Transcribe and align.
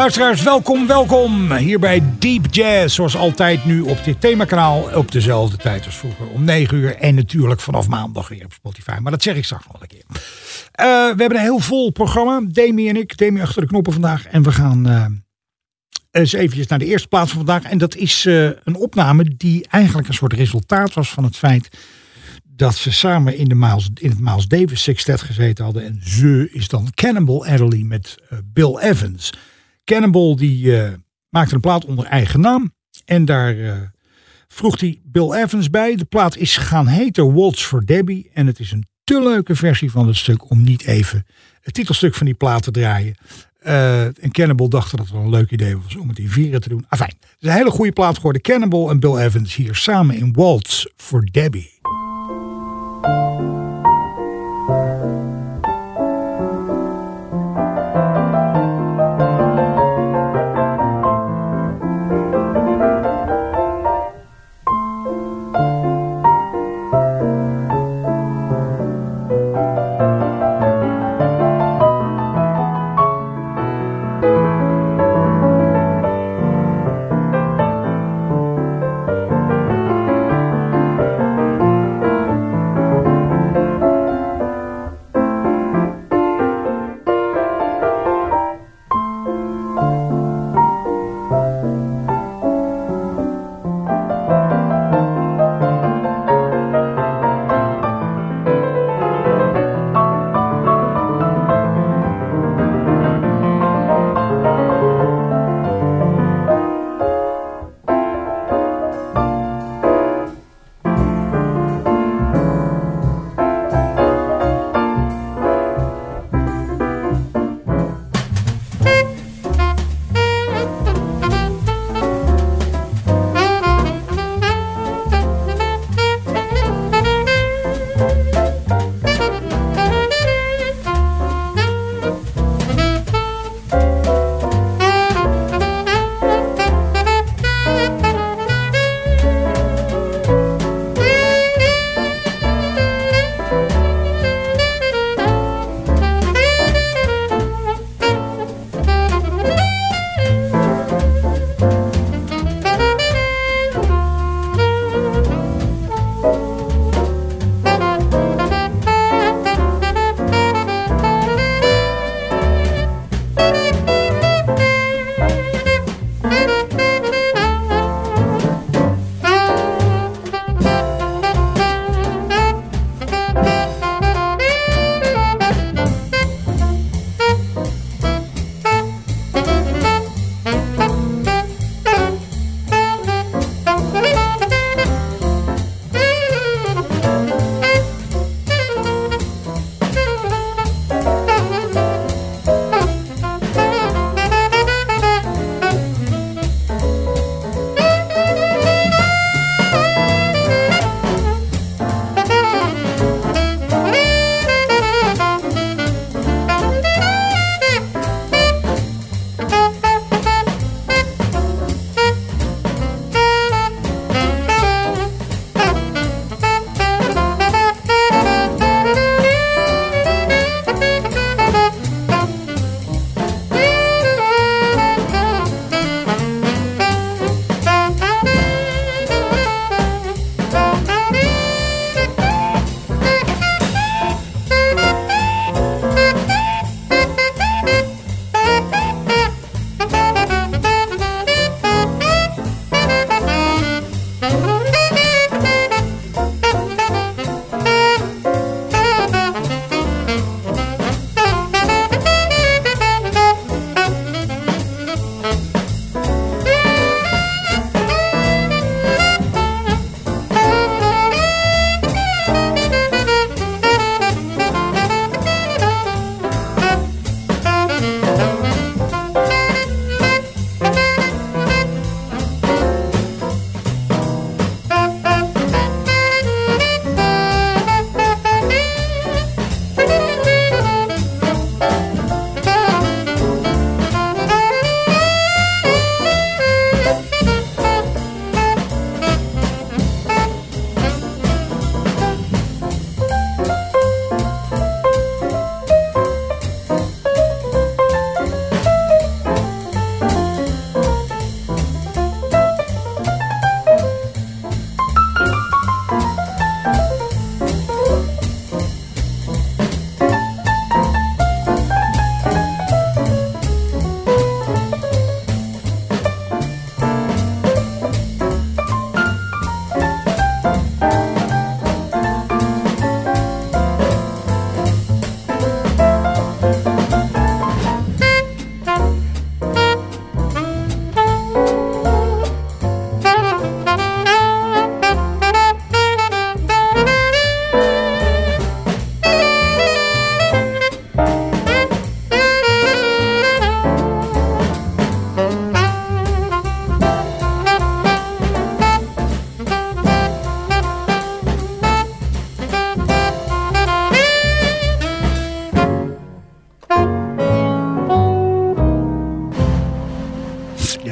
Luisteraars, 0.00 0.42
welkom, 0.42 0.86
welkom. 0.86 1.52
Hier 1.52 1.78
bij 1.78 2.02
Deep 2.18 2.46
Jazz, 2.50 2.94
zoals 2.94 3.16
altijd 3.16 3.64
nu 3.64 3.80
op 3.80 4.04
dit 4.04 4.20
themakanaal. 4.20 4.96
Op 4.96 5.12
dezelfde 5.12 5.56
tijd 5.56 5.84
als 5.84 5.96
vroeger, 5.96 6.28
om 6.28 6.44
9 6.44 6.76
uur. 6.76 6.96
En 6.96 7.14
natuurlijk 7.14 7.60
vanaf 7.60 7.88
maandag 7.88 8.28
weer 8.28 8.44
op 8.44 8.52
Spotify. 8.52 8.98
Maar 9.00 9.12
dat 9.12 9.22
zeg 9.22 9.36
ik 9.36 9.44
straks 9.44 9.66
nog 9.66 9.80
een 9.80 9.88
keer. 9.88 10.04
Eh, 10.72 10.86
we 10.86 11.14
hebben 11.16 11.34
een 11.34 11.42
heel 11.42 11.58
vol 11.58 11.90
programma. 11.90 12.40
Demi 12.48 12.88
en 12.88 12.96
ik, 12.96 13.16
Demi 13.16 13.40
achter 13.40 13.62
de 13.62 13.68
knoppen 13.68 13.92
vandaag. 13.92 14.26
En 14.26 14.42
we 14.42 14.52
gaan 14.52 14.88
uh, 14.88 15.06
eens 16.10 16.32
eventjes 16.32 16.66
naar 16.66 16.78
de 16.78 16.86
eerste 16.86 17.08
plaats 17.08 17.32
van 17.32 17.44
vandaag. 17.46 17.70
En 17.70 17.78
dat 17.78 17.94
is 17.94 18.24
uh, 18.24 18.50
een 18.64 18.76
opname 18.76 19.34
die 19.36 19.66
eigenlijk 19.68 20.08
een 20.08 20.14
soort 20.14 20.32
resultaat 20.32 20.94
was 20.94 21.10
van 21.10 21.24
het 21.24 21.36
feit 21.36 21.68
dat 22.44 22.74
ze 22.74 22.92
samen 22.92 23.36
in, 23.36 23.48
de 23.48 23.54
Miles, 23.54 23.90
in 23.94 24.10
het 24.10 24.20
Miles 24.20 24.46
Davis 24.46 24.82
Sextet 24.82 25.20
gezeten 25.20 25.64
hadden. 25.64 25.84
En 25.84 26.00
ze 26.04 26.48
is 26.52 26.68
dan 26.68 26.88
Cannonball 26.94 27.48
Adderley 27.48 27.82
met 27.82 28.14
Bill 28.52 28.76
Evans. 28.78 29.32
Cannonball 29.90 30.34
die 30.34 30.64
uh, 30.64 30.88
maakte 31.28 31.54
een 31.54 31.60
plaat 31.60 31.84
onder 31.84 32.04
eigen 32.04 32.40
naam. 32.40 32.74
En 33.04 33.24
daar 33.24 33.54
uh, 33.54 33.72
vroeg 34.48 34.80
hij 34.80 35.00
Bill 35.04 35.32
Evans 35.32 35.70
bij. 35.70 35.96
De 35.96 36.04
plaat 36.04 36.36
is 36.36 36.56
gaan 36.56 36.86
heten 36.86 37.34
Waltz 37.34 37.64
for 37.64 37.84
Debbie. 37.84 38.30
En 38.34 38.46
het 38.46 38.58
is 38.58 38.72
een 38.72 38.86
te 39.04 39.22
leuke 39.22 39.56
versie 39.56 39.90
van 39.90 40.06
het 40.06 40.16
stuk 40.16 40.50
om 40.50 40.62
niet 40.62 40.84
even 40.84 41.26
het 41.60 41.74
titelstuk 41.74 42.14
van 42.14 42.26
die 42.26 42.34
plaat 42.34 42.62
te 42.62 42.70
draaien. 42.70 43.14
Uh, 43.62 44.04
en 44.04 44.30
Cannonball 44.30 44.68
dacht 44.68 44.90
dat 44.90 45.00
het 45.00 45.10
wel 45.10 45.22
een 45.22 45.30
leuk 45.30 45.50
idee 45.50 45.76
was 45.76 45.96
om 45.96 46.08
het 46.08 46.18
in 46.18 46.28
vieren 46.28 46.60
te 46.60 46.68
doen. 46.68 46.84
Afijn, 46.88 47.14
het 47.20 47.36
is 47.40 47.48
een 47.48 47.54
hele 47.54 47.70
goede 47.70 47.92
plaat 47.92 48.16
geworden. 48.16 48.42
Cannonball 48.42 48.88
en 48.88 49.00
Bill 49.00 49.16
Evans 49.16 49.54
hier 49.54 49.74
samen 49.74 50.16
in 50.16 50.32
Waltz 50.32 50.84
for 50.96 51.24
Debbie. 51.30 51.78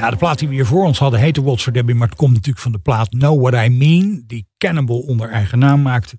Nou, 0.08 0.20
de 0.20 0.26
plaat 0.26 0.38
die 0.38 0.48
we 0.48 0.54
hier 0.54 0.66
voor 0.66 0.84
ons 0.84 0.98
hadden 0.98 1.20
heette 1.20 1.42
Waltz 1.42 1.62
for 1.62 1.72
Debbie, 1.72 1.94
maar 1.94 2.08
het 2.08 2.16
komt 2.16 2.32
natuurlijk 2.32 2.58
van 2.58 2.72
de 2.72 2.78
plaat 2.78 3.08
Know 3.08 3.40
What 3.40 3.64
I 3.64 3.68
Mean, 3.68 4.24
die 4.26 4.46
Cannibal 4.58 4.98
onder 4.98 5.30
eigen 5.30 5.58
naam 5.58 5.82
maakte. 5.82 6.18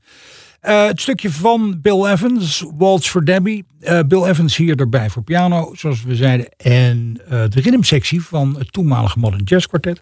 Uh, 0.62 0.86
het 0.86 1.02
stukje 1.02 1.32
van 1.32 1.82
Bill 1.82 2.06
Evans, 2.06 2.66
Waltz 2.78 3.10
for 3.10 3.26
Debbie. 3.26 3.66
Uh, 3.82 4.00
Bill 4.08 4.24
Evans 4.24 4.56
hier 4.56 4.80
erbij 4.80 5.10
voor 5.10 5.24
piano, 5.24 5.74
zoals 5.76 6.04
we 6.04 6.16
zeiden. 6.16 6.50
En 6.58 7.22
uh, 7.24 7.30
de 7.30 7.62
rhythmsectie 7.62 8.22
van 8.22 8.56
het 8.58 8.74
toenmalige 8.74 9.20
Modern 9.20 9.44
Jazz 9.44 9.66
Quartet. 9.66 10.02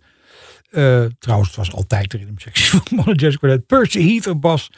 trouwens, 1.19 1.48
het 1.48 1.56
was 1.56 1.74
altijd 1.74 2.12
de 2.12 2.18
rhythmsectie 2.18 2.66
van 2.69 2.80
het 2.80 2.92
Modern 2.92 3.18
Jazz 3.18 3.38
Quartet. 3.38 3.66
Percy 3.66 4.07
Heath 4.07 4.28
op 4.28 4.42
bas. 4.42 4.72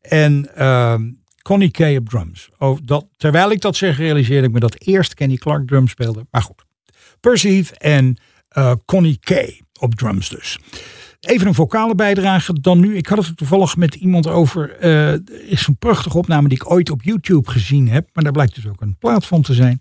En 0.00 0.54
ehm, 0.54 1.10
Connie 1.42 1.70
Kay 1.70 1.96
op 1.96 2.08
drums. 2.08 2.48
Oh, 2.58 2.78
dat, 2.84 3.06
terwijl 3.16 3.50
ik 3.50 3.60
dat 3.60 3.76
zeg, 3.76 3.96
realiseerde 3.96 4.46
ik 4.46 4.52
me 4.52 4.60
dat 4.60 4.76
eerst 4.78 5.14
Kenny 5.14 5.36
Clark 5.36 5.66
drums 5.66 5.90
speelde. 5.90 6.26
Maar 6.30 6.42
goed. 6.42 6.64
Percy 7.20 7.48
Heath 7.48 7.76
en 7.76 8.18
Connie 8.84 9.18
Kay 9.20 9.60
op 9.80 9.94
drums 9.94 10.28
dus. 10.28 10.58
Even 11.20 11.46
een 11.46 11.54
vocale 11.54 11.94
bijdrage 11.94 12.52
dan 12.60 12.80
nu. 12.80 12.96
Ik 12.96 13.06
had 13.06 13.26
het 13.26 13.36
toevallig 13.36 13.76
met 13.76 13.94
iemand 13.94 14.26
over. 14.26 14.84
Uh, 14.84 15.50
is 15.50 15.66
een 15.66 15.76
prachtige 15.76 16.18
opname 16.18 16.48
die 16.48 16.58
ik 16.58 16.70
ooit 16.70 16.90
op 16.90 17.02
YouTube 17.02 17.50
gezien 17.50 17.88
heb. 17.88 18.08
Maar 18.12 18.24
daar 18.24 18.32
blijkt 18.32 18.54
dus 18.54 18.66
ook 18.66 18.80
een 18.80 18.96
plaat 18.98 19.26
van 19.26 19.42
te 19.42 19.54
zijn. 19.54 19.80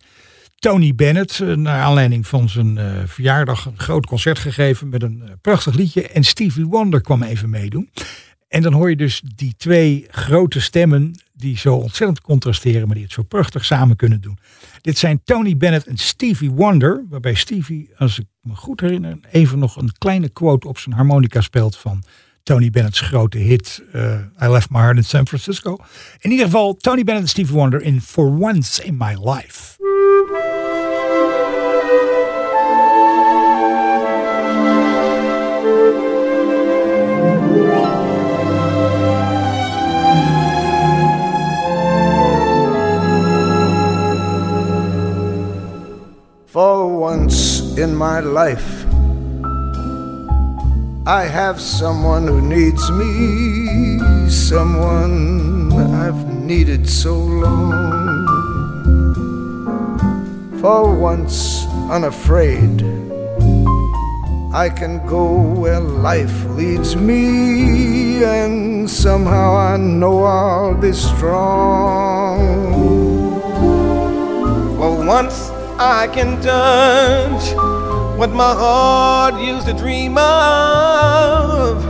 Tony 0.55 0.95
Bennett, 0.95 1.39
uh, 1.39 1.55
naar 1.55 1.81
aanleiding 1.81 2.27
van 2.27 2.49
zijn 2.49 2.77
uh, 2.77 2.91
verjaardag, 3.05 3.65
een 3.65 3.79
groot 3.79 4.05
concert 4.05 4.39
gegeven 4.39 4.89
met 4.89 5.03
een 5.03 5.23
prachtig 5.41 5.73
liedje. 5.73 6.07
En 6.07 6.23
Stevie 6.23 6.65
Wonder 6.65 7.01
kwam 7.01 7.23
even 7.23 7.49
meedoen. 7.49 7.89
En 8.47 8.61
dan 8.61 8.73
hoor 8.73 8.89
je 8.89 8.95
dus 8.95 9.21
die 9.35 9.53
twee 9.57 10.05
grote 10.09 10.61
stemmen 10.61 11.13
die 11.37 11.57
zo 11.57 11.75
ontzettend 11.75 12.21
contrasteren, 12.21 12.85
maar 12.85 12.95
die 12.95 13.03
het 13.03 13.13
zo 13.13 13.23
prachtig 13.23 13.65
samen 13.65 13.95
kunnen 13.95 14.21
doen. 14.21 14.37
Dit 14.81 14.97
zijn 14.97 15.21
Tony 15.23 15.57
Bennett 15.57 15.87
en 15.87 15.97
Stevie 15.97 16.51
Wonder, 16.51 17.05
waarbij 17.09 17.33
Stevie, 17.33 17.89
als 17.97 18.19
ik 18.19 18.25
me 18.41 18.55
goed 18.55 18.79
herinner, 18.79 19.19
even 19.31 19.59
nog 19.59 19.75
een 19.75 19.91
kleine 19.97 20.29
quote 20.29 20.67
op 20.67 20.77
zijn 20.77 20.95
harmonica 20.95 21.41
speelt 21.41 21.77
van 21.77 22.03
Tony 22.43 22.69
Bennett's 22.69 22.99
grote 22.99 23.37
hit 23.37 23.83
uh, 23.95 24.19
I 24.43 24.47
Left 24.47 24.69
My 24.69 24.79
Heart 24.79 24.97
in 24.97 25.03
San 25.03 25.27
Francisco. 25.27 25.77
In 26.19 26.31
ieder 26.31 26.45
geval 26.45 26.73
Tony 26.73 27.03
Bennett 27.03 27.25
en 27.25 27.29
Stevie 27.29 27.55
Wonder 27.55 27.81
in 27.81 28.01
For 28.01 28.39
Once 28.39 28.83
in 28.83 28.97
My 28.97 29.15
Life. 29.23 29.75
For 46.57 46.87
once 46.89 47.77
in 47.77 47.93
my 47.95 48.19
life, 48.19 48.85
I 51.05 51.23
have 51.25 51.61
someone 51.61 52.25
who 52.25 52.41
needs 52.41 52.89
me, 52.89 53.99
someone 54.27 55.71
I've 55.93 56.25
needed 56.25 56.89
so 56.89 57.13
long. 57.13 58.25
For 60.59 60.95
once 60.95 61.67
unafraid, 61.91 62.81
I 64.51 64.69
can 64.75 65.05
go 65.05 65.35
where 65.61 65.79
life 65.79 66.43
leads 66.57 66.95
me, 66.95 68.23
and 68.23 68.89
somehow 68.89 69.55
I 69.55 69.77
know 69.77 70.23
I'll 70.23 70.73
be 70.73 70.91
strong. 70.91 72.57
For 74.79 75.05
once 75.05 75.51
I 75.79 76.07
can 76.07 76.41
touch 76.41 77.53
what 78.17 78.31
my 78.31 78.51
heart 78.51 79.39
used 79.39 79.67
to 79.67 79.73
dream 79.73 80.17
of 80.17 81.85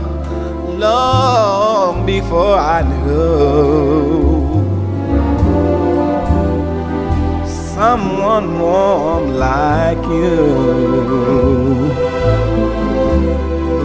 long 0.78 2.04
before 2.04 2.56
I 2.58 2.82
knew 2.82 4.28
someone 7.74 8.60
warm 8.60 9.36
like 9.36 10.02
you 10.04 10.36
who 11.08 11.88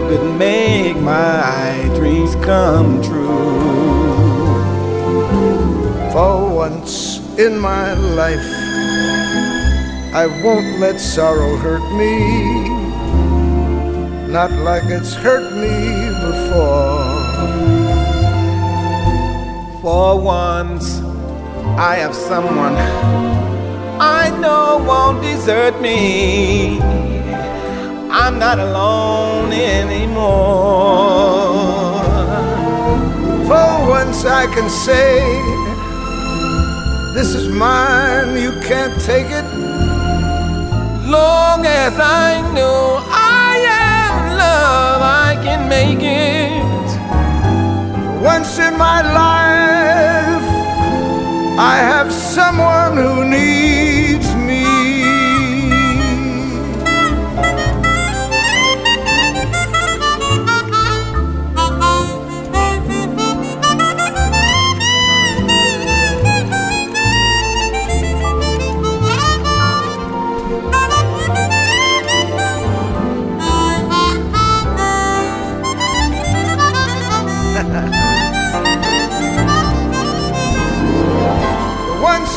could 0.08 0.38
make 0.38 0.98
my 0.98 1.90
dreams 1.94 2.34
come 2.44 3.02
true. 3.02 3.24
For 6.12 6.54
once 6.54 7.20
in 7.38 7.58
my 7.58 7.94
life. 7.94 8.63
I 10.14 10.28
won't 10.44 10.78
let 10.78 11.00
sorrow 11.00 11.56
hurt 11.56 11.82
me, 11.98 12.68
not 14.30 14.52
like 14.52 14.84
it's 14.84 15.12
hurt 15.12 15.52
me 15.54 16.08
before. 16.22 17.02
For 19.82 20.20
once, 20.20 21.00
I 21.76 21.96
have 21.96 22.14
someone 22.14 22.76
I 23.98 24.30
know 24.38 24.84
won't 24.86 25.20
desert 25.20 25.80
me. 25.80 26.78
I'm 28.12 28.38
not 28.38 28.60
alone 28.60 29.50
anymore. 29.52 30.22
For 33.48 33.88
once, 33.90 34.24
I 34.24 34.46
can 34.54 34.70
say, 34.70 35.18
This 37.14 37.34
is 37.34 37.48
mine, 37.48 38.40
you 38.40 38.52
can't 38.62 38.94
take 39.02 39.26
it 39.26 39.53
long 41.14 41.64
as 41.66 41.94
I 41.98 42.28
know 42.56 42.78
I 43.46 43.50
am 43.88 44.14
love, 44.44 45.00
I 45.26 45.30
can 45.46 45.60
make 45.76 46.02
it. 46.02 46.88
Once 48.32 48.52
in 48.66 48.74
my 48.86 49.00
life, 49.22 50.48
I 51.72 51.76
have 51.90 52.08
someone 52.36 52.94
who 53.04 53.14
needs 53.36 54.28
me. 54.48 54.73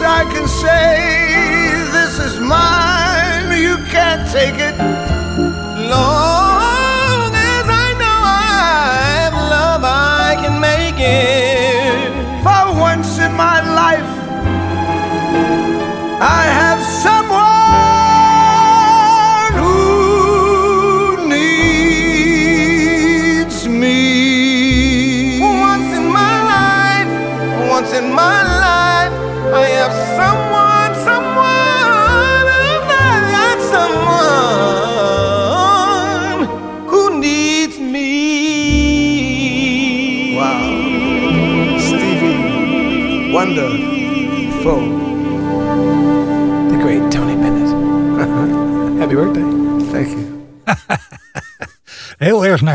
I 0.07 0.23
can 0.31 0.47
say, 0.47 0.95
This 1.91 2.17
is 2.19 2.39
mine, 2.39 3.51
you 3.59 3.77
can't 3.91 4.25
take 4.31 4.55
it. 4.55 4.66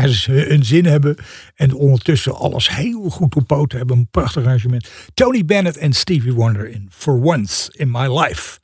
Heel 0.03 0.11
erg 0.11 0.27
naar 0.27 0.47
hun 0.47 0.65
zin 0.65 0.85
hebben. 0.85 1.15
En 1.55 1.73
ondertussen 1.73 2.35
alles 2.35 2.75
heel 2.75 3.09
goed 3.09 3.35
op 3.35 3.47
poten 3.47 3.77
hebben. 3.77 3.97
Een 3.97 4.09
prachtig 4.11 4.43
arrangement. 4.43 4.89
Tony 5.13 5.45
Bennett 5.45 5.77
en 5.77 5.93
Stevie 5.93 6.33
Wonder 6.33 6.69
in 6.69 6.87
For 6.91 7.21
Once 7.21 7.71
in 7.75 7.91
My 7.91 8.19
Life. 8.19 8.59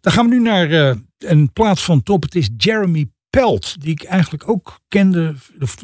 Dan 0.00 0.12
gaan 0.12 0.28
we 0.28 0.34
nu 0.34 0.40
naar 0.40 0.70
uh, 0.70 0.94
een 1.18 1.52
plaats 1.52 1.84
van 1.84 2.02
top. 2.02 2.22
Het 2.22 2.34
is 2.34 2.48
Jeremy 2.56 3.06
Pelt, 3.30 3.80
die 3.80 3.90
ik 3.90 4.02
eigenlijk 4.02 4.48
ook 4.48 4.80
kende, 4.88 5.34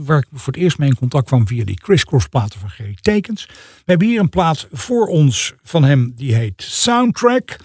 waar 0.02 0.18
ik 0.18 0.26
voor 0.32 0.52
het 0.52 0.62
eerst 0.62 0.78
mee 0.78 0.88
in 0.88 0.96
contact 0.96 1.26
kwam 1.26 1.46
via 1.46 1.64
die 1.64 1.80
crisscross 1.80 2.26
platen 2.26 2.60
van 2.60 2.70
Gerry 2.70 2.96
Tekens. 3.00 3.46
We 3.46 3.82
hebben 3.84 4.08
hier 4.08 4.20
een 4.20 4.28
plaat 4.28 4.66
voor 4.72 5.06
ons 5.06 5.52
van 5.62 5.84
hem, 5.84 6.12
die 6.16 6.34
heet 6.34 6.62
Soundtrack. 6.62 7.56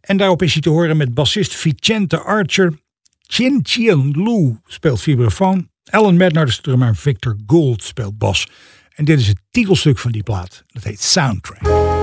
En 0.00 0.16
daarop 0.16 0.42
is 0.42 0.52
hij 0.52 0.62
te 0.62 0.70
horen 0.70 0.96
met 0.96 1.14
bassist 1.14 1.54
Vicente 1.54 2.18
Archer 2.18 2.72
Chin 3.26 3.60
Chien 3.62 4.10
Lu 4.10 4.58
speelt 4.66 5.00
vibrafoon. 5.00 5.68
Alan 5.90 6.16
Mednar, 6.16 6.46
de 6.46 6.60
drummer, 6.60 6.88
en 6.88 6.96
Victor 6.96 7.36
Gould 7.46 7.82
speelt 7.82 8.18
bas. 8.18 8.48
En 8.94 9.04
dit 9.04 9.20
is 9.20 9.26
het 9.26 9.38
titelstuk 9.50 9.98
van 9.98 10.12
die 10.12 10.22
plaat. 10.22 10.64
Dat 10.66 10.84
heet 10.84 11.00
Soundtrack. 11.00 11.93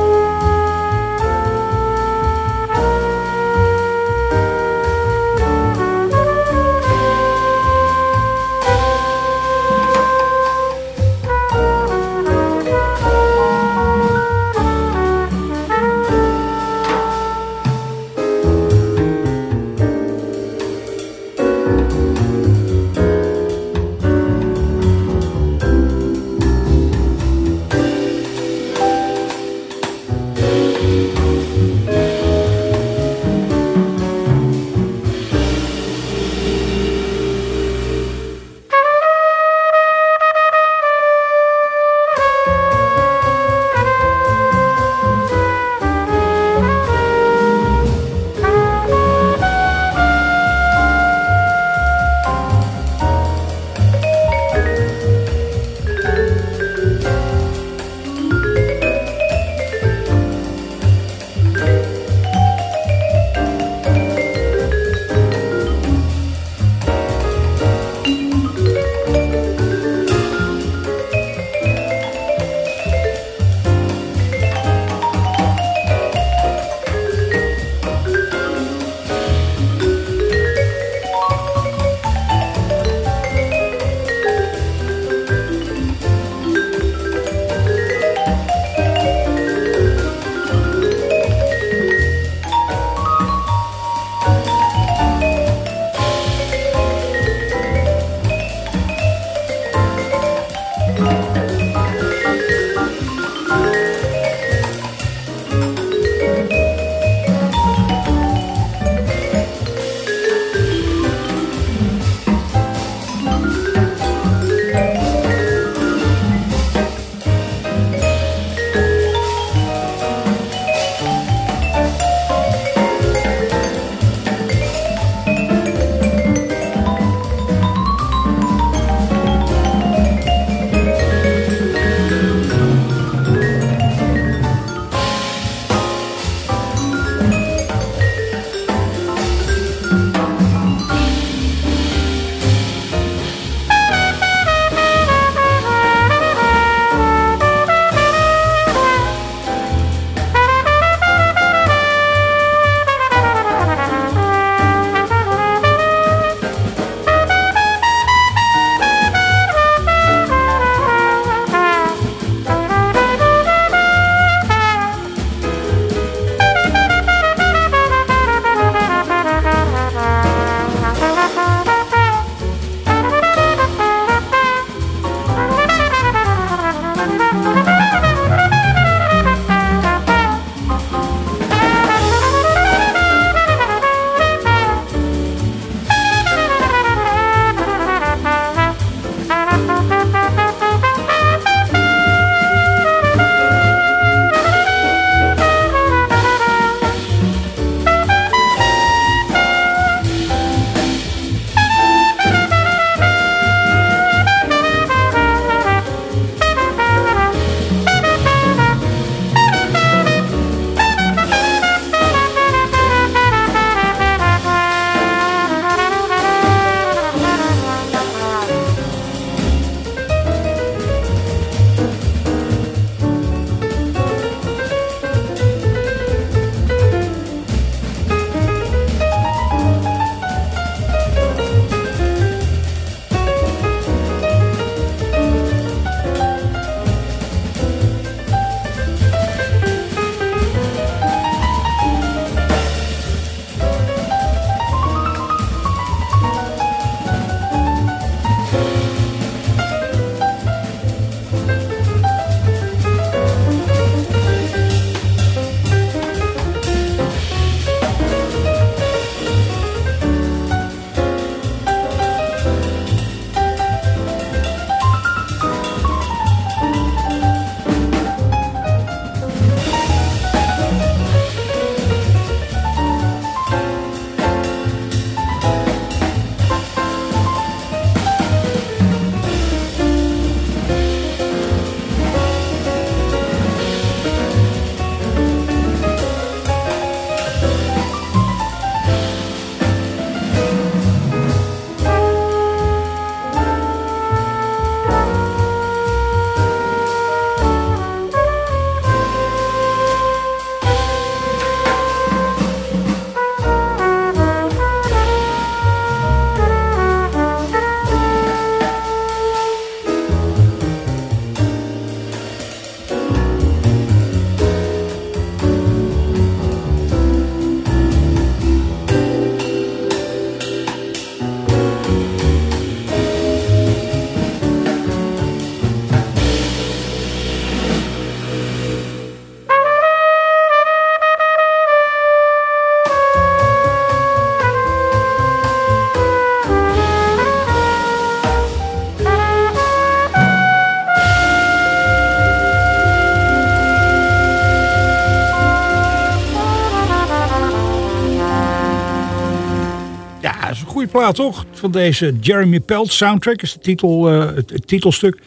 Plaat 350.91 351.15
toch? 351.15 351.45
Van 351.51 351.71
deze 351.71 352.15
Jeremy 352.19 352.59
Pelt 352.59 352.91
soundtrack 352.91 353.41
is 353.41 353.53
de 353.53 353.59
titel, 353.59 354.09
eh, 354.09 354.35
het, 354.35 354.67
titelstuk. 354.67 355.21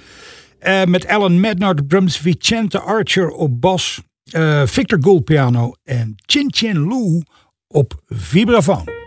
Eh, 0.59 0.85
met 0.85 1.07
Alan 1.07 1.41
Mednar 1.41 1.75
op 1.75 1.89
drums, 1.89 2.17
Vicente 2.17 2.81
Archer 2.81 3.31
op 3.31 3.61
bas, 3.61 4.01
eh, 4.31 4.63
Victor 4.67 4.99
Gould 5.01 5.25
piano 5.25 5.73
en 5.85 6.15
Chin 6.27 6.53
Chin 6.55 6.79
Lou 6.89 7.23
op 7.67 7.95
vibrafoon. 8.07 9.04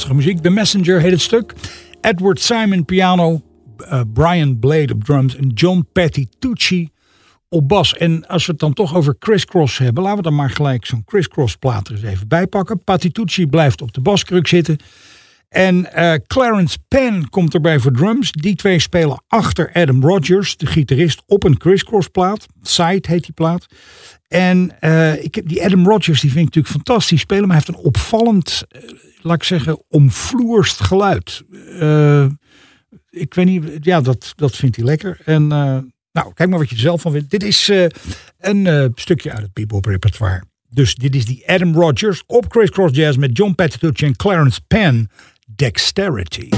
Prachtige 0.00 0.28
muziek. 0.30 0.42
The 0.42 0.50
Messenger 0.50 1.00
heet 1.00 1.10
het 1.10 1.20
stuk. 1.20 1.54
Edward 2.00 2.40
Simon 2.40 2.84
piano, 2.84 3.42
eh, 3.76 4.00
Brian 4.12 4.58
Blade 4.58 4.92
op 4.92 5.04
drums 5.04 5.36
en 5.36 5.48
John 5.48 5.86
Patitucci 5.92 6.88
op 7.48 7.68
bas. 7.68 7.96
En 7.96 8.26
als 8.26 8.46
we 8.46 8.52
het 8.52 8.60
dan 8.60 8.72
toch 8.72 8.94
over 8.94 9.18
crisscross 9.18 9.78
hebben, 9.78 10.02
laten 10.02 10.18
we 10.18 10.24
dan 10.24 10.34
maar 10.34 10.50
gelijk 10.50 10.86
zo'n 10.86 11.04
crisscross 11.04 11.56
plaat 11.56 11.88
er 11.88 11.94
eens 11.94 12.02
even 12.02 12.28
bij 12.28 12.46
pakken. 12.46 12.84
Patitucci 12.84 13.46
blijft 13.46 13.82
op 13.82 13.92
de 13.92 14.00
baskruk 14.00 14.46
zitten. 14.46 14.76
En 15.48 15.92
eh, 15.92 16.14
Clarence 16.26 16.78
Penn 16.88 17.28
komt 17.28 17.54
erbij 17.54 17.78
voor 17.78 17.92
drums. 17.92 18.32
Die 18.32 18.56
twee 18.56 18.78
spelen 18.78 19.22
achter 19.28 19.70
Adam 19.72 20.02
Rogers, 20.02 20.56
de 20.56 20.66
gitarist, 20.66 21.22
op 21.26 21.44
een 21.44 21.56
crisscross 21.56 22.08
plaat. 22.08 22.46
Side 22.62 23.08
heet 23.08 23.24
die 23.24 23.34
plaat. 23.34 23.66
En 24.30 24.80
eh, 24.80 25.24
ik 25.24 25.34
heb 25.34 25.48
die 25.48 25.64
Adam 25.64 25.86
Rogers, 25.86 26.20
die 26.20 26.30
vind 26.30 26.48
ik 26.48 26.54
natuurlijk 26.54 26.74
fantastisch 26.74 27.20
spelen, 27.20 27.48
maar 27.48 27.56
hij 27.56 27.64
heeft 27.66 27.78
een 27.78 27.84
opvallend, 27.84 28.64
eh, 28.68 28.80
laat 29.20 29.36
ik 29.36 29.42
zeggen, 29.42 29.82
omvloerst 29.88 30.80
geluid. 30.80 31.42
Eh, 31.80 32.26
ik 33.08 33.34
weet 33.34 33.46
niet, 33.46 33.64
ja, 33.80 34.00
dat, 34.00 34.32
dat 34.36 34.56
vindt 34.56 34.76
hij 34.76 34.84
lekker. 34.84 35.20
En 35.24 35.46
nou, 35.46 36.32
kijk 36.34 36.48
maar 36.48 36.58
wat 36.58 36.68
je 36.68 36.74
er 36.74 36.80
zelf 36.80 37.00
van 37.00 37.12
vindt. 37.12 37.30
Dit 37.30 37.42
is 37.42 37.70
een 38.38 38.92
stukje 38.94 39.32
uit 39.32 39.42
het 39.42 39.52
bebop 39.52 39.84
repertoire. 39.84 40.42
Dus 40.68 40.94
dit 40.94 41.14
is 41.14 41.24
die 41.24 41.48
Adam 41.48 41.74
Rogers 41.74 42.22
op 42.26 42.44
Chris 42.48 42.70
Cross 42.70 42.96
Jazz 42.96 43.16
met 43.16 43.36
John 43.36 43.54
Patitucci 43.54 44.06
en 44.06 44.16
Clarence 44.16 44.60
Penn. 44.66 45.10
dexterity. 45.60 46.48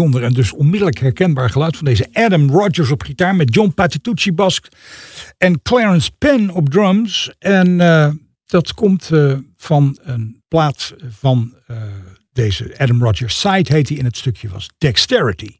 En 0.00 0.32
dus 0.32 0.52
onmiddellijk 0.52 0.98
herkenbaar 0.98 1.50
geluid 1.50 1.76
van 1.76 1.84
deze 1.84 2.08
Adam 2.12 2.50
Rogers 2.50 2.90
op 2.90 3.02
gitaar 3.02 3.34
met 3.34 3.54
John 3.54 3.72
Patitucci 3.74 4.32
bas 4.32 4.60
en 5.38 5.62
Clarence 5.62 6.10
Penn 6.18 6.50
op 6.50 6.68
drums. 6.68 7.32
En 7.38 7.80
eh, 7.80 8.08
dat 8.46 8.74
komt 8.74 9.10
eh, 9.10 9.34
van 9.56 9.98
een 10.02 10.42
plaat 10.48 10.94
van 11.08 11.54
eh, 11.66 11.76
deze 12.32 12.74
Adam 12.78 13.02
Rogers. 13.02 13.40
Side 13.40 13.72
heet 13.72 13.88
hij 13.88 13.98
en 13.98 14.04
het 14.04 14.16
stukje 14.16 14.48
was 14.48 14.70
Dexterity. 14.78 15.56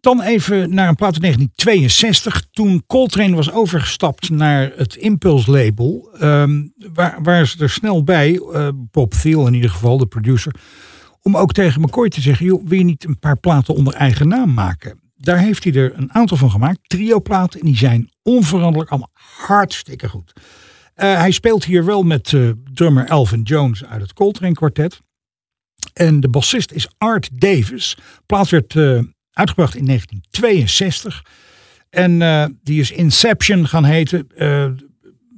Dan 0.00 0.22
even 0.22 0.74
naar 0.74 0.88
een 0.88 0.94
plaat 0.94 1.12
uit 1.12 1.22
1962. 1.22 2.46
Toen 2.50 2.82
Coltrane 2.86 3.36
was 3.36 3.52
overgestapt 3.52 4.30
naar 4.30 4.72
het 4.76 4.94
Impulse 4.94 5.50
label. 5.50 6.10
ehm, 6.18 6.62
waar, 6.92 7.18
waren 7.22 7.48
ze 7.48 7.62
er 7.62 7.70
snel 7.70 8.04
bij, 8.04 8.40
Bob 8.74 9.12
Thiel 9.12 9.46
in 9.46 9.54
ieder 9.54 9.70
geval, 9.70 9.98
de 9.98 10.06
producer. 10.06 10.54
Om 11.26 11.36
ook 11.36 11.52
tegen 11.52 11.80
McCoy 11.80 12.08
te 12.08 12.20
zeggen, 12.20 12.46
joh, 12.46 12.66
wil 12.66 12.78
je 12.78 12.84
niet 12.84 13.04
een 13.04 13.18
paar 13.18 13.36
platen 13.36 13.74
onder 13.74 13.94
eigen 13.94 14.28
naam 14.28 14.54
maken? 14.54 15.00
Daar 15.16 15.38
heeft 15.38 15.64
hij 15.64 15.72
er 15.72 15.98
een 15.98 16.12
aantal 16.12 16.36
van 16.36 16.50
gemaakt. 16.50 16.78
Trio 16.82 17.20
platen 17.20 17.60
en 17.60 17.66
die 17.66 17.76
zijn 17.76 18.10
onveranderlijk 18.22 18.90
allemaal 18.90 19.10
hartstikke 19.46 20.08
goed. 20.08 20.32
Eh, 20.94 21.16
hij 21.16 21.30
speelt 21.30 21.64
hier 21.64 21.84
wel 21.84 22.02
met 22.02 22.32
eh, 22.32 22.50
drummer 22.72 23.06
Elvin 23.06 23.42
Jones 23.42 23.84
uit 23.84 24.02
het 24.02 24.12
Coltrane 24.12 24.54
kwartet. 24.54 25.00
En 25.92 26.20
de 26.20 26.28
bassist 26.28 26.72
is 26.72 26.88
Art 26.98 27.28
Davis. 27.32 27.96
Plaat 28.26 28.48
werd 28.48 28.76
eh, 28.76 29.00
uitgebracht 29.32 29.74
in 29.74 29.86
1962. 29.86 31.24
En 31.90 32.18
die 32.62 32.80
is 32.80 32.90
Inception 32.90 33.68
gaan 33.68 33.84
heten. 33.84 34.26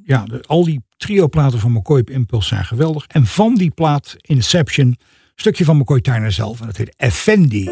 Ja, 0.04 0.26
al 0.46 0.64
die 0.64 0.84
trio-platen 0.96 1.58
van 1.58 1.72
McCoy 1.72 2.00
op 2.00 2.10
Impulse 2.10 2.48
zijn 2.48 2.64
geweldig. 2.64 3.06
En 3.06 3.26
van 3.26 3.54
die 3.54 3.70
plaat 3.70 4.14
Inception, 4.20 4.96
stukje 5.40 5.64
van 5.64 5.76
McCoy 5.76 6.00
Tyner 6.00 6.32
zelf. 6.32 6.60
En 6.60 6.66
dat 6.66 6.76
heet 6.76 6.94
Effendi. 6.96 7.70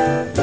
Bye. 0.00 0.39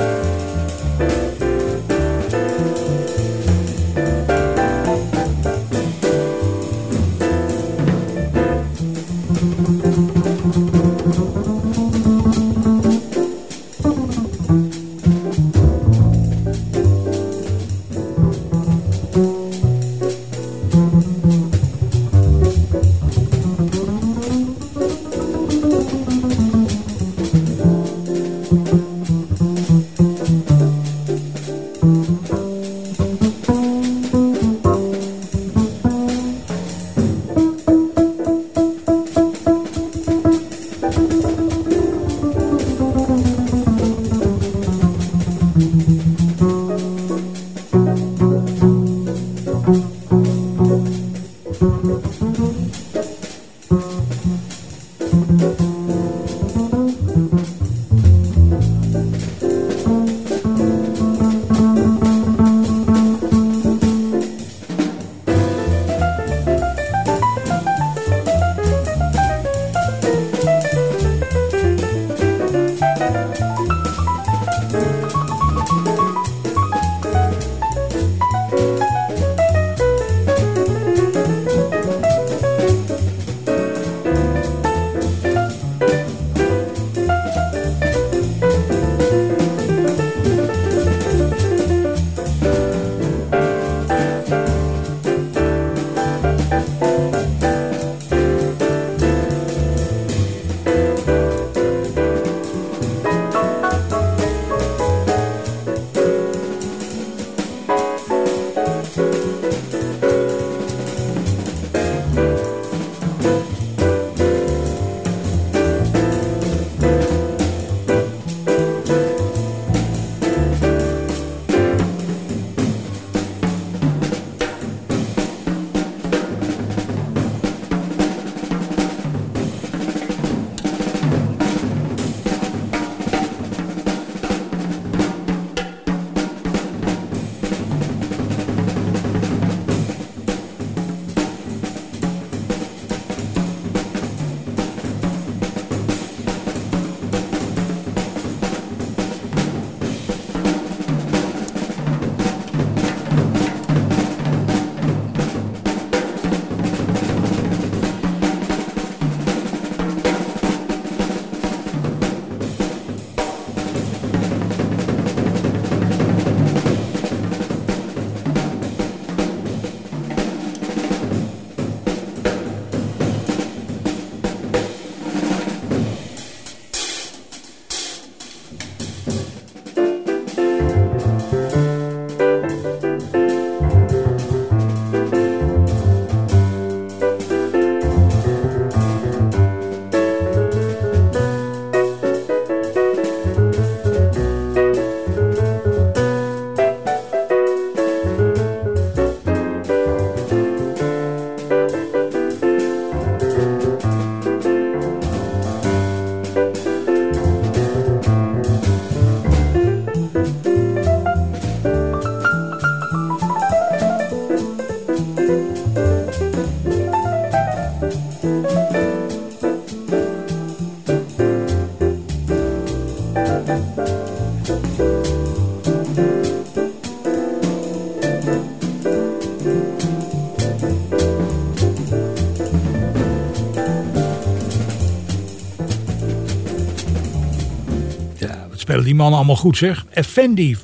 Allemaal 239.28 239.46
goed 239.46 239.58
zeg. 239.58 239.86
Effendi 239.90 240.58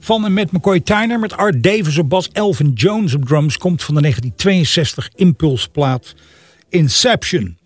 van 0.00 0.24
en 0.24 0.32
met 0.32 0.52
McCoy 0.52 0.80
Tyner 0.80 1.18
met 1.18 1.36
Art 1.36 1.62
Davis 1.62 1.98
op 1.98 2.08
bas. 2.08 2.28
Elvin 2.32 2.72
Jones 2.72 3.14
op 3.14 3.24
drums 3.24 3.58
komt 3.58 3.82
van 3.82 3.94
de 3.94 4.00
1962 4.00 5.10
impulsplaat 5.14 6.14
Inception. 6.68 7.58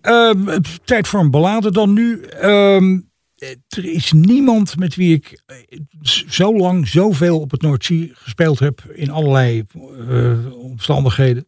Ehm, 0.00 0.60
tijd 0.84 1.08
voor 1.08 1.20
een 1.20 1.30
ballade 1.30 1.70
dan 1.70 1.92
nu. 1.92 2.22
Ehm, 2.22 2.98
er 3.68 3.84
is 3.84 4.12
niemand 4.12 4.76
met 4.76 4.94
wie 4.94 5.14
ik 5.14 5.42
eh, 5.46 5.56
zo 6.28 6.56
lang 6.56 6.88
zoveel 6.88 7.40
op 7.40 7.50
het 7.50 7.62
Noordzee 7.62 8.10
gespeeld 8.14 8.58
heb. 8.58 8.84
In 8.94 9.10
allerlei 9.10 9.64
eh, 10.08 10.56
omstandigheden. 10.56 11.46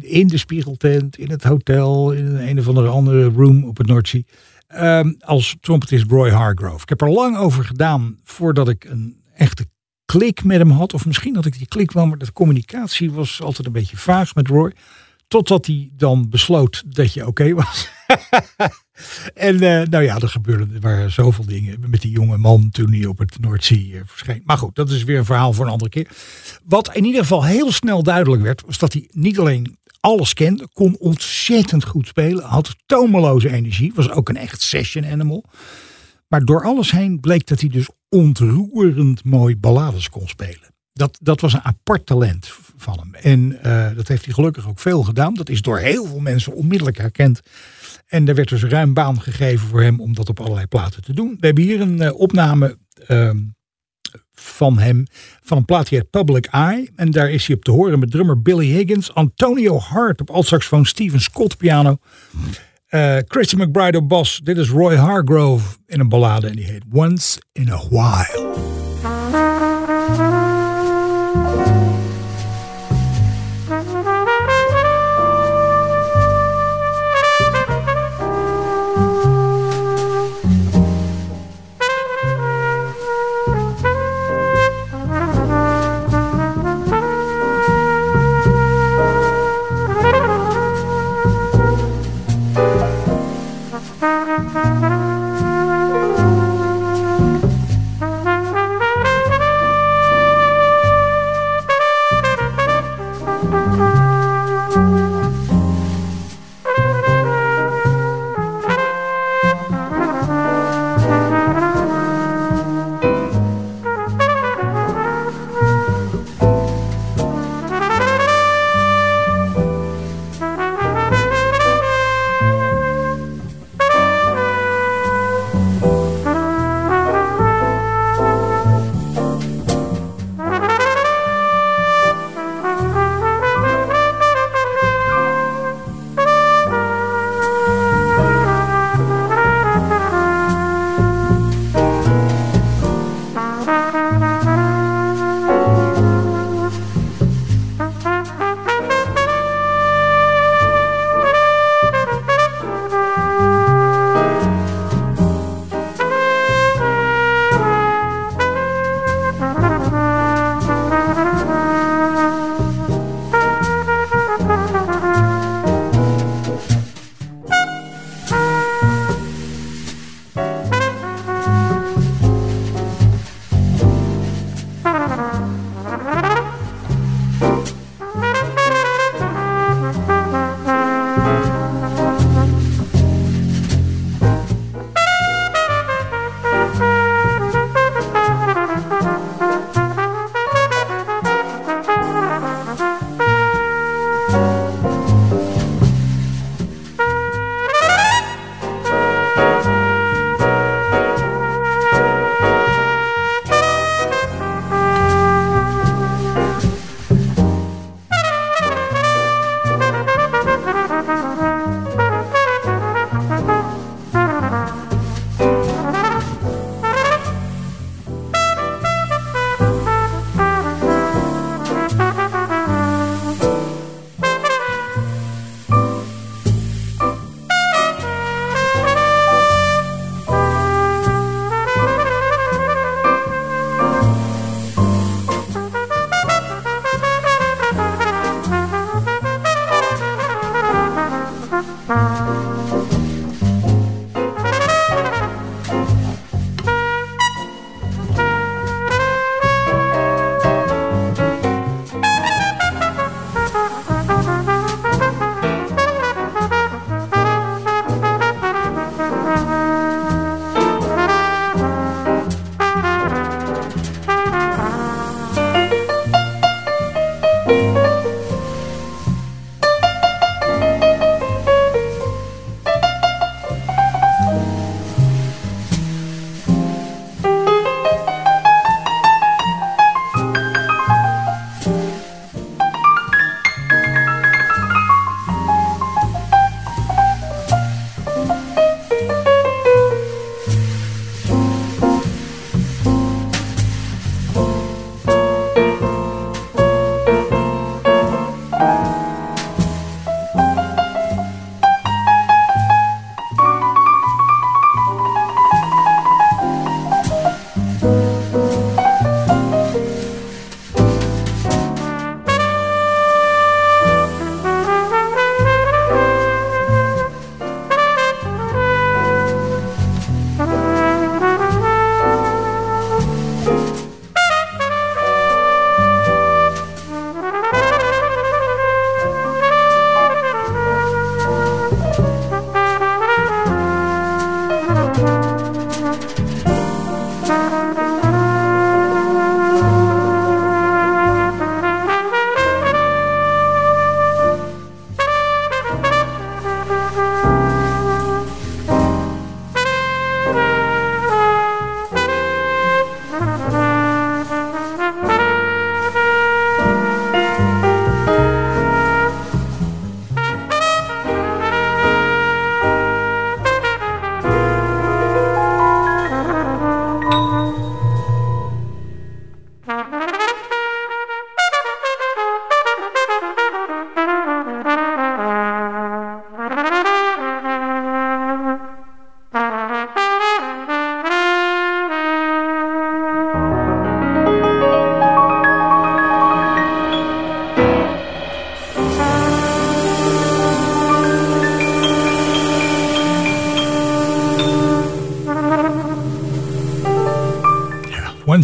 In 0.00 0.26
de 0.26 0.38
spiegeltent, 0.38 1.18
in 1.18 1.30
het 1.30 1.44
hotel, 1.44 2.12
in 2.12 2.36
een 2.36 2.58
of 2.58 2.68
andere 2.68 2.88
andere 2.88 3.24
room 3.24 3.64
op 3.64 3.76
het 3.76 3.86
Noordzee. 3.86 4.26
Ehm, 4.74 5.12
als 5.20 5.56
trompetist 5.60 6.10
Roy 6.10 6.30
Hargrove. 6.30 6.82
Ik 6.82 6.88
heb 6.88 7.00
er 7.00 7.10
lang 7.10 7.36
over 7.36 7.64
gedaan 7.64 8.18
voordat 8.24 8.68
ik 8.68 8.84
een 8.84 9.22
echte 9.34 9.66
klik 10.04 10.44
met 10.44 10.58
hem 10.58 10.70
had. 10.70 10.94
Of 10.94 11.06
misschien 11.06 11.34
had 11.34 11.46
ik 11.46 11.58
die 11.58 11.68
klik 11.68 11.92
wel, 11.92 12.06
maar 12.06 12.18
de 12.18 12.32
communicatie 12.32 13.12
was 13.12 13.42
altijd 13.42 13.66
een 13.66 13.72
beetje 13.72 13.96
vaag 13.96 14.34
met 14.34 14.48
Roy. 14.48 14.72
Totdat 15.28 15.66
hij 15.66 15.90
dan 15.92 16.28
besloot 16.28 16.82
dat 16.86 17.12
je 17.12 17.26
oké 17.26 17.54
was. 17.54 17.88
en 19.34 19.54
uh, 19.54 19.82
nou 19.82 20.02
ja, 20.02 20.18
er 20.18 20.28
gebeurden 20.28 20.82
er 20.82 21.10
zoveel 21.10 21.46
dingen 21.46 21.90
met 21.90 22.00
die 22.00 22.12
jonge 22.12 22.36
man 22.36 22.70
toen 22.70 22.92
hij 22.92 23.06
op 23.06 23.18
het 23.18 23.40
Noordzee 23.40 23.88
uh, 23.88 24.00
verscheen. 24.04 24.42
Maar 24.44 24.58
goed, 24.58 24.74
dat 24.74 24.90
is 24.90 25.04
weer 25.04 25.18
een 25.18 25.24
verhaal 25.24 25.52
voor 25.52 25.64
een 25.64 25.72
andere 25.72 25.90
keer. 25.90 26.08
Wat 26.64 26.94
in 26.94 27.04
ieder 27.04 27.20
geval 27.20 27.44
heel 27.44 27.72
snel 27.72 28.02
duidelijk 28.02 28.42
werd, 28.42 28.62
was 28.66 28.78
dat 28.78 28.92
hij 28.92 29.08
niet 29.12 29.38
alleen 29.38 29.78
alles 30.04 30.34
kende, 30.34 30.68
kon 30.72 30.96
ontzettend 30.98 31.84
goed 31.84 32.06
spelen, 32.06 32.44
had 32.44 32.76
tomeloze 32.86 33.50
energie, 33.50 33.92
was 33.94 34.10
ook 34.10 34.28
een 34.28 34.36
echt 34.36 34.62
session 34.62 35.06
animal. 35.06 35.44
Maar 36.28 36.44
door 36.44 36.64
alles 36.64 36.90
heen 36.90 37.20
bleek 37.20 37.46
dat 37.46 37.60
hij 37.60 37.68
dus 37.68 37.88
ontroerend 38.08 39.24
mooi 39.24 39.56
ballades 39.56 40.08
kon 40.08 40.28
spelen. 40.28 40.72
Dat, 40.92 41.18
dat 41.22 41.40
was 41.40 41.52
een 41.52 41.64
apart 41.64 42.06
talent 42.06 42.52
van 42.76 42.98
hem. 42.98 43.14
En 43.14 43.58
uh, 43.66 43.96
dat 43.96 44.08
heeft 44.08 44.24
hij 44.24 44.34
gelukkig 44.34 44.68
ook 44.68 44.78
veel 44.78 45.02
gedaan. 45.02 45.34
Dat 45.34 45.48
is 45.48 45.62
door 45.62 45.78
heel 45.78 46.06
veel 46.06 46.20
mensen 46.20 46.54
onmiddellijk 46.54 46.98
herkend. 46.98 47.40
En 48.06 48.28
er 48.28 48.34
werd 48.34 48.48
dus 48.48 48.64
ruim 48.64 48.94
baan 48.94 49.20
gegeven 49.20 49.68
voor 49.68 49.82
hem 49.82 50.00
om 50.00 50.14
dat 50.14 50.28
op 50.28 50.40
allerlei 50.40 50.66
platen 50.66 51.02
te 51.02 51.12
doen. 51.12 51.36
We 51.40 51.46
hebben 51.46 51.64
hier 51.64 51.80
een 51.80 52.02
uh, 52.02 52.14
opname 52.14 52.78
uh, 53.08 53.30
van 54.34 54.78
hem, 54.78 55.06
van 55.42 55.56
een 55.56 55.64
plaatje 55.64 56.04
Public 56.04 56.46
Eye. 56.46 56.90
En 56.96 57.10
daar 57.10 57.30
is 57.30 57.46
hij 57.46 57.56
op 57.56 57.64
te 57.64 57.70
horen 57.70 57.98
met 57.98 58.10
drummer 58.10 58.42
Billy 58.42 58.66
Higgins, 58.66 59.14
Antonio 59.14 59.78
Hart 59.78 60.20
op 60.20 60.30
altsaxofoon, 60.30 60.86
Steven 60.86 61.20
Scott 61.20 61.56
piano. 61.56 61.96
Uh, 62.90 63.16
McBride 63.56 63.98
op 63.98 64.08
bas. 64.08 64.40
Dit 64.42 64.56
is 64.56 64.68
Roy 64.68 64.96
Hargrove 64.96 65.76
in 65.86 66.00
een 66.00 66.08
ballade 66.08 66.46
en 66.46 66.56
die 66.56 66.64
heet 66.64 66.84
Once 66.92 67.40
in 67.52 67.70
a 67.70 67.80
While. 67.88 68.52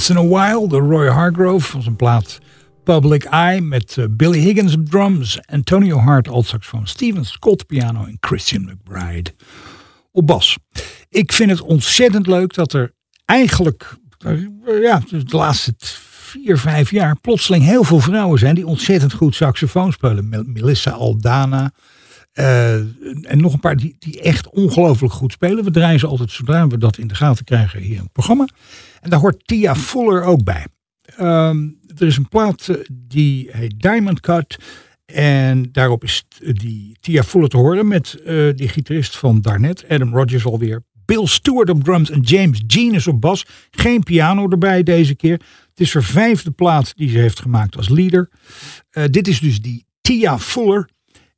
Once 0.00 0.12
in 0.12 0.16
a 0.16 0.26
While, 0.26 0.68
de 0.68 0.78
Roy 0.78 1.08
Hargrove 1.08 1.70
van 1.70 1.82
zijn 1.82 1.96
plaat 1.96 2.38
Public 2.84 3.24
Eye 3.24 3.60
met 3.60 3.96
eh, 3.98 4.04
Billy 4.10 4.38
Higgins 4.38 4.74
op 4.74 4.88
drums, 4.88 5.38
Antonio 5.46 5.98
Hart 5.98 6.28
alt 6.28 6.46
saxofoon, 6.46 6.86
Steven 6.86 7.24
Scott 7.24 7.66
piano 7.66 8.04
en 8.04 8.16
Christian 8.20 8.62
McBride 8.62 9.30
op 10.12 10.26
bas. 10.26 10.58
Ik 11.08 11.32
vind 11.32 11.50
het 11.50 11.60
ontzettend 11.60 12.26
leuk 12.26 12.54
dat 12.54 12.72
er 12.72 12.92
eigenlijk 13.24 13.96
eh, 14.18 14.82
ja, 14.82 15.02
de 15.08 15.36
laatste 15.36 15.74
vier, 15.78 16.58
vijf 16.58 16.90
jaar 16.90 17.16
plotseling 17.20 17.64
heel 17.64 17.84
veel 17.84 18.00
vrouwen 18.00 18.38
zijn 18.38 18.54
die 18.54 18.66
ontzettend 18.66 19.12
goed 19.12 19.34
saxofoon 19.34 19.92
spelen. 19.92 20.28
Mel- 20.28 20.44
Melissa 20.46 20.90
Aldana. 20.90 21.72
Eh, 22.32 22.74
en 22.74 23.40
nog 23.40 23.52
een 23.52 23.60
paar 23.60 23.76
die, 23.76 23.96
die 23.98 24.20
echt 24.20 24.50
ongelooflijk 24.50 25.12
goed 25.12 25.32
spelen. 25.32 25.64
We 25.64 25.70
draaien 25.70 25.98
ze 26.00 26.06
altijd 26.06 26.30
zodra 26.30 26.66
we 26.66 26.78
dat 26.78 26.98
in 26.98 27.06
de 27.06 27.14
gaten 27.14 27.44
krijgen 27.44 27.80
hier 27.80 27.96
in 27.96 28.02
het 28.02 28.12
programma. 28.12 28.48
En 29.00 29.10
daar 29.10 29.20
hoort 29.20 29.46
Tia 29.46 29.76
Fuller 29.76 30.22
ook 30.22 30.44
bij. 30.44 30.66
Ehm, 31.16 31.68
er 31.98 32.06
is 32.06 32.16
een 32.16 32.28
plaat 32.28 32.68
eh, 32.68 32.76
die 32.92 33.48
heet 33.52 33.80
Diamond 33.80 34.20
Cut. 34.20 34.58
En 35.04 35.68
daarop 35.72 36.04
is 36.04 36.24
t- 36.28 36.60
die 36.60 36.96
Tia 37.00 37.22
Fuller 37.22 37.48
te 37.48 37.56
horen 37.56 37.88
met 37.88 38.14
eh, 38.24 38.48
die 38.54 38.68
gitarist 38.68 39.16
van 39.16 39.40
daarnet, 39.40 39.84
Adam 39.88 40.14
Rogers 40.14 40.44
alweer. 40.44 40.82
Bill 41.04 41.26
Stewart 41.26 41.70
op 41.70 41.84
drums 41.84 42.10
en 42.10 42.20
James 42.20 42.62
Genius 42.66 43.06
op 43.06 43.20
bas. 43.20 43.46
Geen 43.70 44.02
piano 44.02 44.48
erbij 44.50 44.82
deze 44.82 45.14
keer. 45.14 45.32
Het 45.70 45.80
is 45.80 45.92
haar 45.94 46.02
vijfde 46.02 46.50
plaat 46.50 46.96
die 46.96 47.08
ze 47.10 47.18
heeft 47.18 47.40
gemaakt 47.40 47.76
als 47.76 47.88
leader. 47.88 48.30
Eh, 48.90 49.04
dit 49.10 49.28
is 49.28 49.40
dus 49.40 49.60
die 49.60 49.84
Tia 50.00 50.38
Fuller 50.38 50.88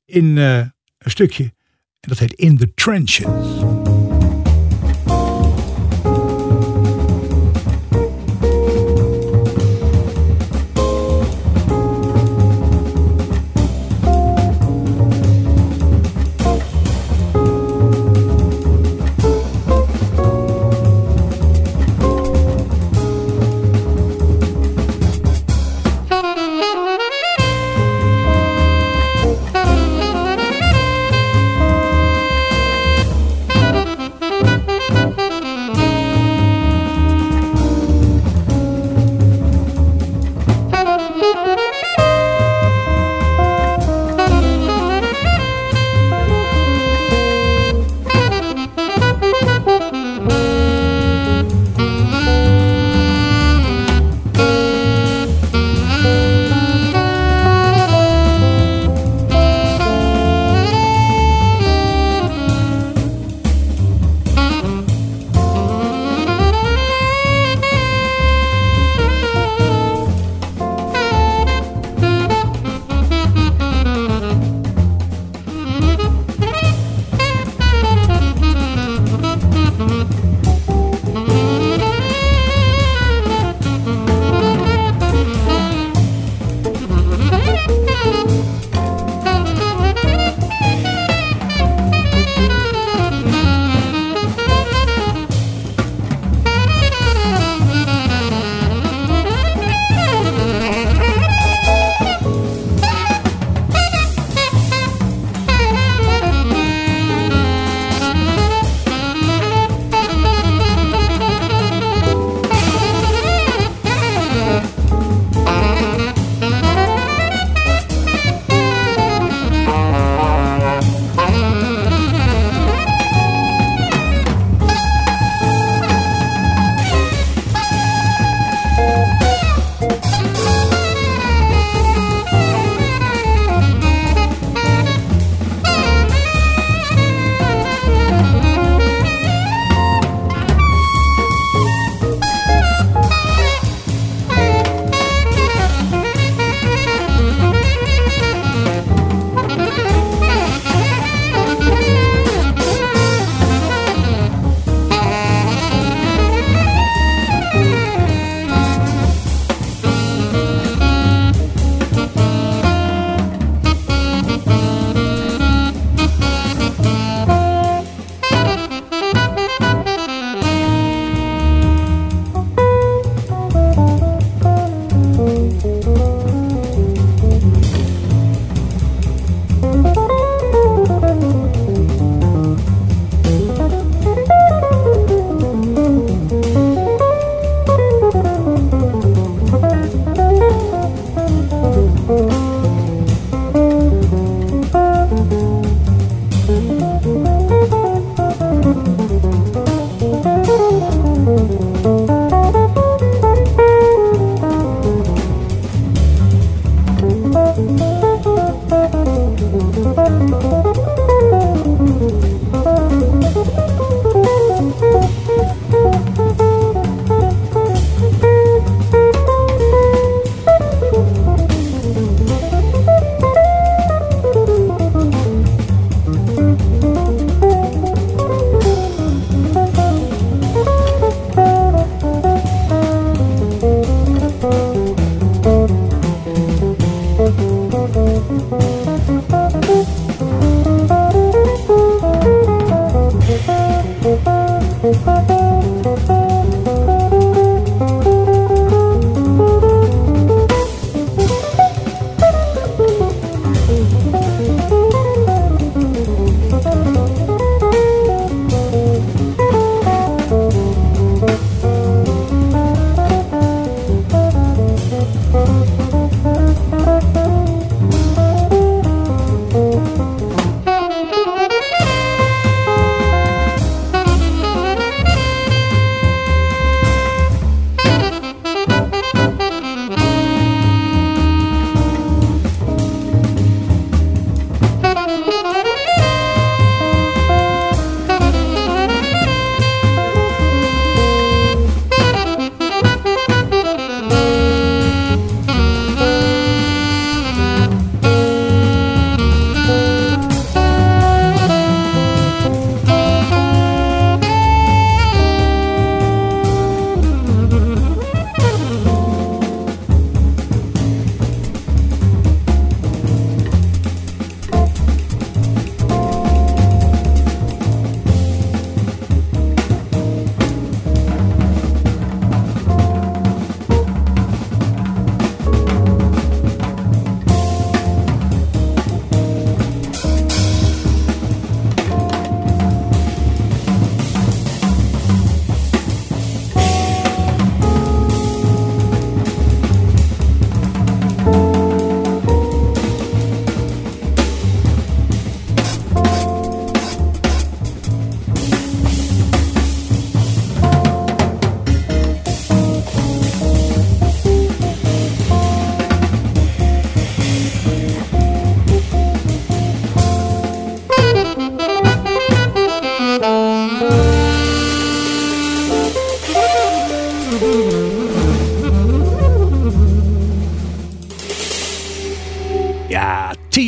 in 0.05 0.39
eh, 0.39 0.61
een 1.05 1.11
stukje. 1.11 1.45
En 2.01 2.09
dat 2.09 2.19
heet 2.19 2.33
In 2.33 2.59
the 2.59 2.75
Trenches. 2.75 3.92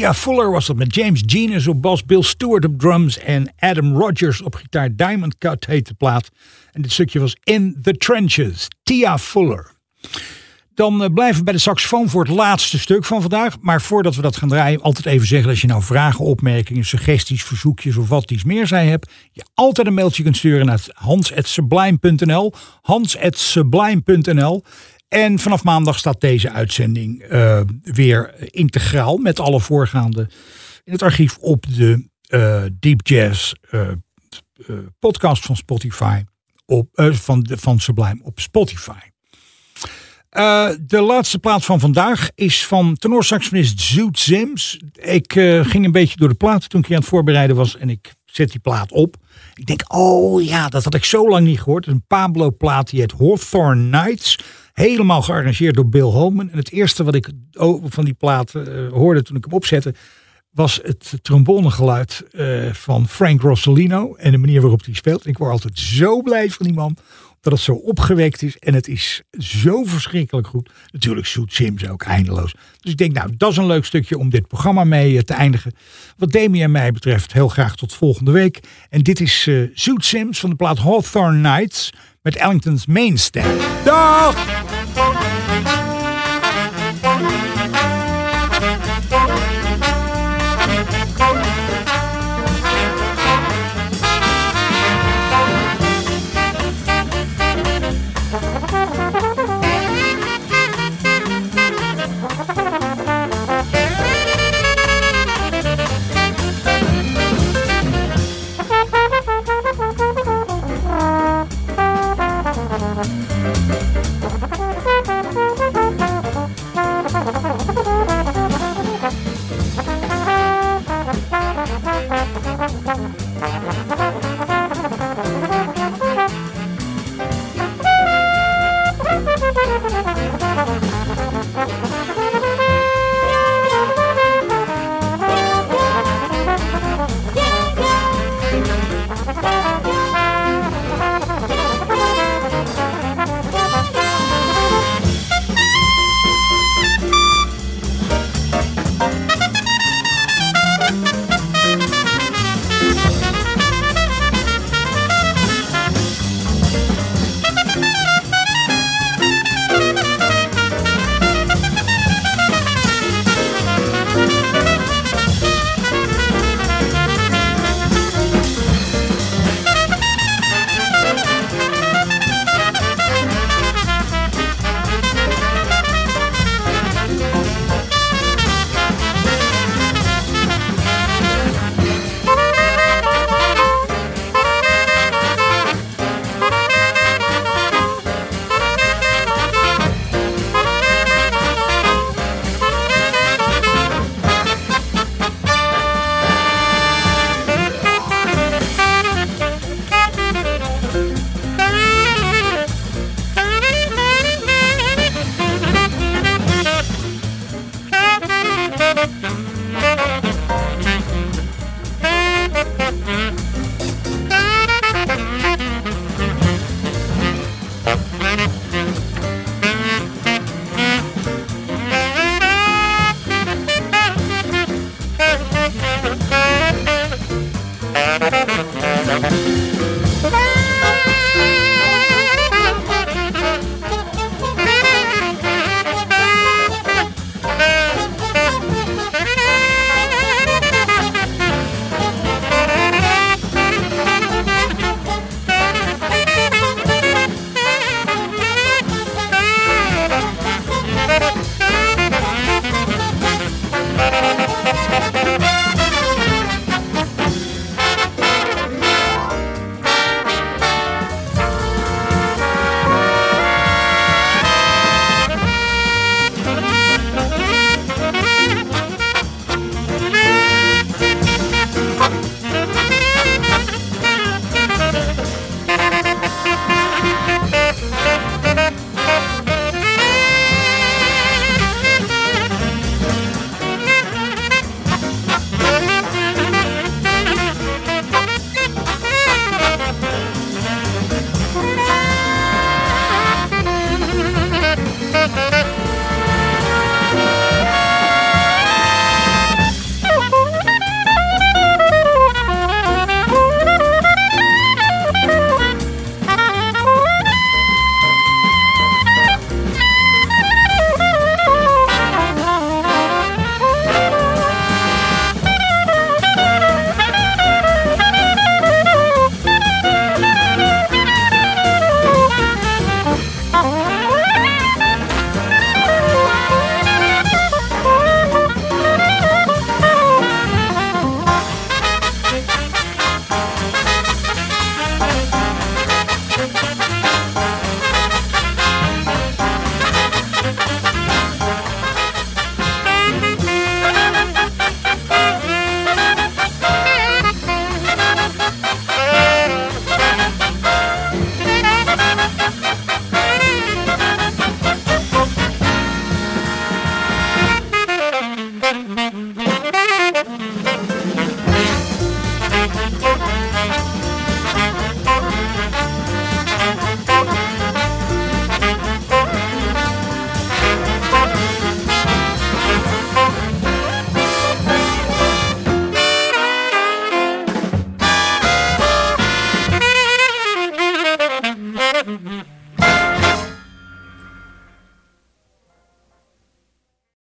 Tia 0.05 0.15
Fuller 0.15 0.51
was 0.51 0.67
dat 0.67 0.77
met 0.77 0.95
James 0.95 1.23
Genius 1.27 1.67
op 1.67 1.83
bas, 1.83 2.05
Bill 2.05 2.23
Stewart 2.23 2.65
op 2.65 2.79
drums 2.79 3.19
en 3.19 3.53
Adam 3.59 3.97
Rogers 3.97 4.43
op 4.43 4.55
gitaar. 4.55 4.97
Diamond 4.97 5.39
Cut 5.39 5.67
heet 5.67 5.87
de 5.87 5.95
plaat. 5.95 6.29
En 6.73 6.83
dit 6.83 6.93
stukje 6.93 7.21
was 7.21 7.37
In 7.45 7.79
the 7.83 7.93
Trenches. 7.93 8.69
Tia 8.83 9.19
Fuller. 9.19 9.71
Dan 10.75 11.03
eh, 11.03 11.13
blijven 11.13 11.39
we 11.39 11.45
bij 11.45 11.53
de 11.53 11.59
saxofoon 11.59 12.09
voor 12.09 12.25
het 12.25 12.35
laatste 12.35 12.79
stuk 12.79 13.05
van 13.05 13.21
vandaag. 13.21 13.57
Maar 13.61 13.83
voordat 13.83 14.17
we 14.17 14.23
dat 14.23 14.37
gaan 14.37 14.49
draaien, 14.49 14.83
altijd 14.83 15.07
even 15.07 15.27
zeggen: 15.27 15.51
als 15.51 15.61
je 15.61 15.67
nou 15.67 15.83
vragen, 15.83 16.25
opmerkingen, 16.25 16.85
suggesties, 16.85 17.45
verzoekjes 17.45 17.97
of 17.97 18.09
wat 18.09 18.31
iets 18.31 18.45
meer 18.45 18.67
zij 18.67 18.87
hebt, 18.87 19.13
je 19.33 19.45
altijd 19.55 19.87
een 19.87 19.95
mailtje 19.95 20.23
kunt 20.23 20.37
sturen 20.37 20.67
naar 20.67 20.85
hans.sublime.nl. 20.93 22.53
Hans.sublime.nl. 22.83 24.65
En 25.15 25.39
vanaf 25.39 25.65
maandag 25.65 25.99
staat 25.99 26.21
deze 26.21 26.51
uitzending 26.51 27.23
eh, 27.23 27.61
weer 27.83 28.35
integraal 28.51 29.17
met 29.17 29.41
alle 29.41 29.61
voorgaande 29.61 30.29
in 30.85 30.93
het 30.93 31.03
archief 31.03 31.37
op 31.39 31.67
de 31.77 32.09
eh, 32.27 32.63
Deep 32.81 33.07
Jazz 33.07 33.53
eh, 33.71 33.89
podcast 34.99 35.45
van 35.45 35.57
Spotify. 35.57 36.23
Op, 36.67 36.89
van, 36.95 37.41
de, 37.41 37.57
van 37.57 37.81
Sublime 37.81 38.21
op 38.23 38.41
Spotify. 38.41 38.99
De 40.81 41.01
laatste 41.07 41.39
plaat 41.39 41.65
van 41.65 41.81
vandaag 41.81 42.31
is 42.35 42.67
van 42.67 42.97
tenorsaxofonist 42.97 43.81
Zoot 43.81 44.19
Sims. 44.19 44.79
Ik 44.93 45.33
ging 45.63 45.85
een 45.85 45.93
beetje 45.93 46.17
door 46.17 46.29
de 46.29 46.35
plaat 46.35 46.69
toen 46.69 46.81
ik 46.81 46.91
aan 46.91 46.97
het 46.97 47.05
voorbereiden 47.05 47.57
was 47.57 47.77
en 47.77 47.91
ik 47.91 48.15
zet 48.25 48.51
die 48.51 48.61
plaat 48.61 48.93
op. 48.93 49.17
Ik 49.55 49.67
denk, 49.67 49.95
oh 49.95 50.45
ja, 50.45 50.69
dat 50.69 50.85
had 50.85 50.95
ik 50.95 51.05
zo 51.05 51.29
lang 51.29 51.47
niet 51.47 51.61
gehoord. 51.61 51.87
Is 51.87 51.93
een 51.93 52.05
Pablo-plaat 52.07 52.91
die 52.91 53.01
heet 53.01 53.15
Hawthorne 53.19 53.83
Nights. 53.83 54.39
Helemaal 54.75 55.23
gearrangeerd 55.23 55.75
door 55.75 55.89
Bill 55.89 56.01
Holman. 56.01 56.51
En 56.51 56.57
het 56.57 56.71
eerste 56.71 57.05
wat 57.05 57.15
ik 57.15 57.29
van 57.83 58.05
die 58.05 58.15
plaat 58.15 58.55
eh, 58.55 58.65
hoorde 58.91 59.23
toen 59.23 59.37
ik 59.37 59.45
hem 59.45 59.53
opzette, 59.53 59.95
was 60.51 60.81
het 60.83 61.19
trombonegeluid 61.23 62.25
eh, 62.31 62.73
van 62.73 63.09
Frank 63.09 63.41
Rossellino. 63.41 64.15
En 64.15 64.31
de 64.31 64.39
manier 64.39 64.61
waarop 64.61 64.85
hij 64.85 64.95
speelt. 64.95 65.27
Ik 65.27 65.39
word 65.39 65.51
altijd 65.51 65.79
zo 65.79 66.23
blij 66.23 66.51
van 66.51 66.67
die 66.67 66.75
man. 66.75 66.97
Dat 67.41 67.53
het 67.53 67.63
zo 67.63 67.73
opgewekt 67.73 68.43
is. 68.43 68.59
En 68.59 68.75
het 68.75 68.89
is 68.89 69.23
zo 69.39 69.85
verschrikkelijk 69.85 70.47
goed. 70.47 70.71
Natuurlijk 70.91 71.27
Zoet 71.27 71.53
Sims 71.53 71.89
ook 71.89 72.03
eindeloos. 72.03 72.55
Dus 72.81 72.93
ik 72.93 72.99
denk, 72.99 73.13
nou, 73.13 73.31
dat 73.37 73.51
is 73.51 73.57
een 73.57 73.67
leuk 73.67 73.85
stukje 73.85 74.19
om 74.19 74.31
dit 74.31 74.49
programma 74.49 74.85
mee 74.85 75.17
eh, 75.17 75.23
te 75.23 75.35
eindigen. 75.35 75.75
Wat 76.17 76.33
Demi 76.33 76.63
en 76.63 76.71
mij 76.71 76.93
betreft, 76.93 77.33
heel 77.33 77.49
graag 77.49 77.77
tot 77.77 77.95
volgende 77.95 78.31
week. 78.31 78.61
En 78.91 79.03
dit 79.03 79.21
is 79.21 79.49
Zoet 79.75 80.05
Sims 80.05 80.41
van 80.41 80.51
de 80.51 80.57
plaat 80.57 80.79
Hawthorne 80.79 81.39
Nights. 81.39 81.93
Met 82.25 82.37
Ellington's 82.37 82.87
Mainstay. 82.87 83.59
Dag! 83.85 84.35